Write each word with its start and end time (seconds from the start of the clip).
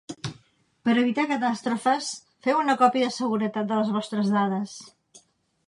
Per 0.87 0.95
evitar 1.01 1.25
catàstrofes, 1.31 2.09
feu 2.47 2.63
una 2.63 2.77
còpia 2.81 3.11
de 3.11 3.17
seguretat 3.19 3.69
de 3.73 3.79
les 3.81 3.93
vostres 3.99 4.33
dades. 4.39 4.75